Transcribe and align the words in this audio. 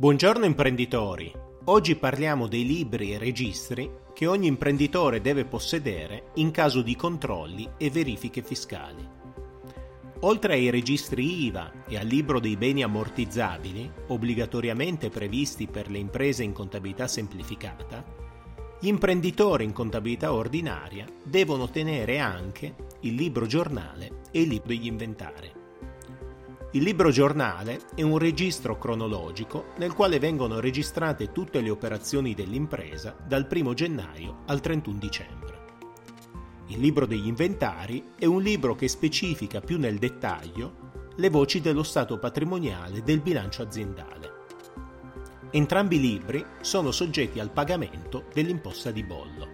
Buongiorno 0.00 0.46
imprenditori! 0.46 1.30
Oggi 1.64 1.94
parliamo 1.94 2.46
dei 2.46 2.64
libri 2.64 3.12
e 3.12 3.18
registri 3.18 3.90
che 4.14 4.26
ogni 4.26 4.46
imprenditore 4.46 5.20
deve 5.20 5.44
possedere 5.44 6.30
in 6.36 6.50
caso 6.52 6.80
di 6.80 6.96
controlli 6.96 7.68
e 7.76 7.90
verifiche 7.90 8.42
fiscali. 8.42 9.06
Oltre 10.20 10.54
ai 10.54 10.70
registri 10.70 11.44
IVA 11.44 11.84
e 11.86 11.98
al 11.98 12.06
libro 12.06 12.40
dei 12.40 12.56
beni 12.56 12.82
ammortizzabili, 12.82 13.92
obbligatoriamente 14.06 15.10
previsti 15.10 15.66
per 15.66 15.90
le 15.90 15.98
imprese 15.98 16.44
in 16.44 16.54
contabilità 16.54 17.06
semplificata, 17.06 18.02
gli 18.80 18.88
imprenditori 18.88 19.64
in 19.64 19.74
contabilità 19.74 20.32
ordinaria 20.32 21.04
devono 21.22 21.68
tenere 21.68 22.18
anche 22.18 22.74
il 23.00 23.14
libro 23.16 23.44
giornale 23.44 24.22
e 24.30 24.40
il 24.40 24.48
libro 24.48 24.68
degli 24.68 24.86
inventari. 24.86 25.59
Il 26.72 26.84
libro 26.84 27.10
giornale 27.10 27.80
è 27.96 28.02
un 28.02 28.16
registro 28.16 28.78
cronologico 28.78 29.72
nel 29.78 29.92
quale 29.92 30.20
vengono 30.20 30.60
registrate 30.60 31.32
tutte 31.32 31.60
le 31.60 31.68
operazioni 31.68 32.32
dell'impresa 32.32 33.16
dal 33.26 33.48
1 33.50 33.74
gennaio 33.74 34.42
al 34.46 34.60
31 34.60 34.96
dicembre. 34.96 35.58
Il 36.68 36.78
libro 36.78 37.06
degli 37.06 37.26
inventari 37.26 38.12
è 38.16 38.24
un 38.24 38.40
libro 38.40 38.76
che 38.76 38.86
specifica 38.86 39.60
più 39.60 39.80
nel 39.80 39.98
dettaglio 39.98 41.08
le 41.16 41.28
voci 41.28 41.60
dello 41.60 41.82
stato 41.82 42.20
patrimoniale 42.20 43.02
del 43.02 43.20
bilancio 43.20 43.62
aziendale. 43.62 44.32
Entrambi 45.50 45.96
i 45.96 46.00
libri 46.00 46.46
sono 46.60 46.92
soggetti 46.92 47.40
al 47.40 47.50
pagamento 47.50 48.26
dell'imposta 48.32 48.92
di 48.92 49.02
bollo. 49.02 49.48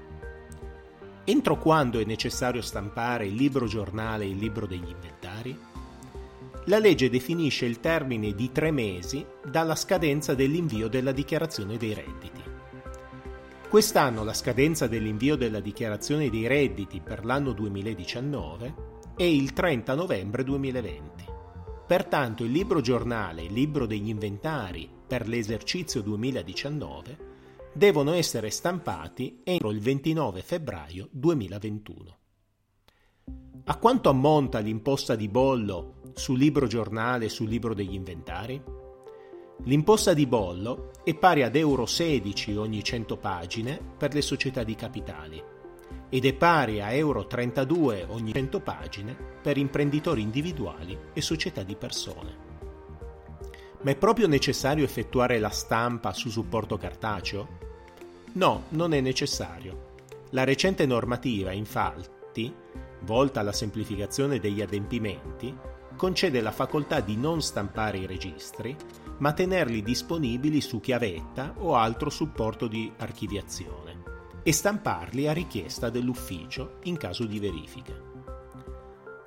Entro 1.24 1.56
quando 1.56 1.98
è 1.98 2.04
necessario 2.04 2.60
stampare 2.60 3.24
il 3.24 3.34
libro 3.36 3.64
giornale 3.66 4.24
e 4.24 4.28
il 4.28 4.36
libro 4.36 4.66
degli 4.66 4.90
inventari? 4.90 5.75
La 6.66 6.78
legge 6.78 7.08
definisce 7.08 7.64
il 7.64 7.78
termine 7.78 8.34
di 8.34 8.50
tre 8.50 8.70
mesi 8.70 9.24
dalla 9.48 9.76
scadenza 9.76 10.34
dell'invio 10.34 10.88
della 10.88 11.12
dichiarazione 11.12 11.76
dei 11.76 11.94
redditi. 11.94 12.42
Quest'anno 13.68 14.24
la 14.24 14.34
scadenza 14.34 14.86
dell'invio 14.86 15.36
della 15.36 15.60
dichiarazione 15.60 16.28
dei 16.28 16.46
redditi 16.46 17.00
per 17.00 17.24
l'anno 17.24 17.52
2019 17.52 18.74
è 19.16 19.22
il 19.22 19.52
30 19.52 19.94
novembre 19.94 20.44
2020. 20.44 21.24
Pertanto 21.86 22.42
il 22.42 22.50
libro 22.50 22.80
giornale 22.80 23.42
e 23.42 23.44
il 23.44 23.52
libro 23.52 23.86
degli 23.86 24.08
inventari 24.08 24.90
per 25.06 25.28
l'esercizio 25.28 26.02
2019 26.02 27.18
devono 27.72 28.12
essere 28.12 28.50
stampati 28.50 29.40
entro 29.44 29.70
il 29.70 29.80
29 29.80 30.42
febbraio 30.42 31.08
2021. 31.12 32.16
A 33.68 33.76
quanto 33.78 34.08
ammonta 34.08 34.60
l'imposta 34.60 35.16
di 35.16 35.28
bollo 35.28 35.95
sul 36.18 36.38
libro 36.38 36.66
giornale 36.66 37.26
e 37.26 37.28
sul 37.28 37.46
libro 37.46 37.74
degli 37.74 37.92
inventari? 37.92 38.60
L'imposta 39.64 40.14
di 40.14 40.26
bollo 40.26 40.90
è 41.04 41.14
pari 41.14 41.42
ad 41.42 41.54
euro 41.56 41.84
16 41.84 42.56
ogni 42.56 42.82
100 42.82 43.18
pagine 43.18 43.78
per 43.98 44.14
le 44.14 44.22
società 44.22 44.64
di 44.64 44.74
capitali 44.74 45.42
ed 46.08 46.24
è 46.24 46.32
pari 46.32 46.80
a 46.80 46.92
euro 46.92 47.26
32 47.26 48.06
ogni 48.08 48.32
100 48.32 48.60
pagine 48.60 49.14
per 49.42 49.58
imprenditori 49.58 50.22
individuali 50.22 50.98
e 51.12 51.20
società 51.20 51.62
di 51.62 51.76
persone. 51.76 52.44
Ma 53.82 53.90
è 53.90 53.96
proprio 53.96 54.26
necessario 54.26 54.84
effettuare 54.84 55.38
la 55.38 55.50
stampa 55.50 56.14
su 56.14 56.30
supporto 56.30 56.78
cartaceo? 56.78 57.48
No, 58.32 58.64
non 58.70 58.94
è 58.94 59.00
necessario. 59.02 59.94
La 60.30 60.44
recente 60.44 60.86
normativa, 60.86 61.52
infatti, 61.52 62.52
volta 63.02 63.40
alla 63.40 63.52
semplificazione 63.52 64.38
degli 64.38 64.62
adempimenti, 64.62 65.54
concede 65.96 66.40
la 66.40 66.52
facoltà 66.52 67.00
di 67.00 67.16
non 67.16 67.40
stampare 67.40 67.98
i 67.98 68.06
registri, 68.06 68.76
ma 69.18 69.32
tenerli 69.32 69.82
disponibili 69.82 70.60
su 70.60 70.80
chiavetta 70.80 71.54
o 71.58 71.74
altro 71.74 72.10
supporto 72.10 72.66
di 72.68 72.92
archiviazione 72.98 74.02
e 74.42 74.52
stamparli 74.52 75.26
a 75.26 75.32
richiesta 75.32 75.90
dell'ufficio 75.90 76.78
in 76.84 76.96
caso 76.96 77.24
di 77.24 77.38
verifica. 77.40 77.94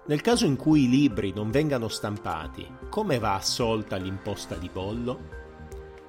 Nel 0.06 0.22
caso 0.22 0.46
in 0.46 0.56
cui 0.56 0.84
i 0.84 0.90
libri 0.90 1.34
non 1.34 1.52
vengano 1.52 1.88
stampati, 1.88 2.66
come 2.90 3.20
va 3.20 3.36
assolta 3.36 3.98
l'imposta 3.98 4.56
di 4.56 4.70
bollo? 4.72 5.38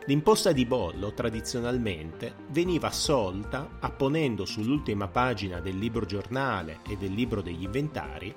L'imposta 0.06 0.52
di 0.52 0.64
bollo 0.64 1.12
tradizionalmente 1.12 2.34
veniva 2.48 2.88
assolta 2.88 3.76
apponendo 3.80 4.44
sull'ultima 4.44 5.08
pagina 5.08 5.60
del 5.60 5.76
libro 5.76 6.06
giornale 6.06 6.80
e 6.88 6.96
del 6.96 7.12
libro 7.12 7.42
degli 7.42 7.64
inventari 7.64 8.34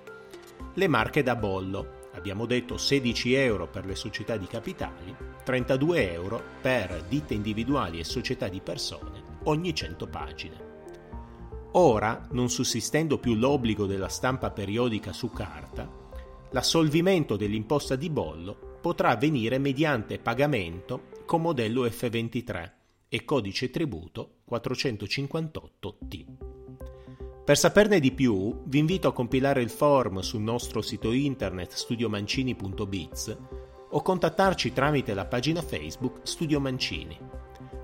le 0.76 0.88
marche 0.88 1.22
da 1.22 1.36
bollo. 1.36 2.02
Abbiamo 2.24 2.46
detto 2.46 2.78
16 2.78 3.34
euro 3.34 3.68
per 3.68 3.86
le 3.86 3.96
società 3.96 4.38
di 4.38 4.48
capitali, 4.48 5.14
32 5.44 6.14
euro 6.14 6.42
per 6.62 7.04
ditte 7.10 7.34
individuali 7.34 8.00
e 8.00 8.06
società 8.06 8.48
di 8.48 8.62
persone 8.62 9.22
ogni 9.44 9.76
100 9.76 10.08
pagine. 10.08 10.56
Ora, 11.74 12.26
non 12.32 12.50
sussistendo 12.50 13.18
più 13.18 13.34
l'obbligo 13.34 13.86
della 13.86 14.08
stampa 14.08 14.52
periodica 14.52 15.12
su 15.12 15.32
carta, 15.32 15.92
l'assolvimento 16.52 17.36
dell'imposta 17.36 17.98
di 17.98 18.10
bollo 18.10 18.78
potrà 18.80 19.10
avvenire 19.10 19.58
mediante 19.58 20.18
pagamento 20.18 21.10
con 21.26 21.42
modello 21.42 21.86
F23 21.86 22.72
e 23.10 23.26
codice 23.26 23.70
tributo 23.70 24.36
458T. 24.50 26.43
Per 27.46 27.58
saperne 27.58 28.00
di 28.00 28.14
più, 28.14 28.62
vi 28.64 28.80
invito 28.80 29.10
a 29.10 29.14
compilare 29.14 29.62
il 29.62 29.70
form 29.70 30.20
sul 30.20 30.42
nostro 30.42 30.82
sito 30.82 31.12
internet 31.12 31.74
studiomancini.biz 31.74 33.38
o 33.90 34.02
contattarci 34.02 34.72
tramite 34.72 35.14
la 35.14 35.26
pagina 35.26 35.62
Facebook 35.62 36.22
Studio 36.24 36.62
Mancini. 36.62 37.20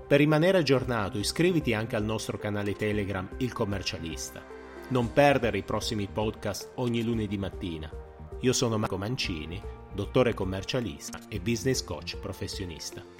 Per 0.08 0.18
rimanere 0.18 0.56
aggiornato 0.56 1.18
iscriviti 1.18 1.74
anche 1.74 1.94
al 1.94 2.04
nostro 2.04 2.38
canale 2.38 2.72
Telegram 2.72 3.28
Il 3.36 3.52
Commercialista. 3.52 4.42
Non 4.88 5.12
perdere 5.12 5.58
i 5.58 5.62
prossimi 5.62 6.08
podcast 6.10 6.70
ogni 6.76 7.02
lunedì 7.02 7.36
mattina. 7.36 7.90
Io 8.40 8.54
sono 8.54 8.78
Marco 8.78 8.96
Mancini, 8.96 9.60
dottore 9.92 10.32
commercialista 10.32 11.20
e 11.28 11.38
business 11.38 11.84
coach 11.84 12.16
professionista. 12.16 13.19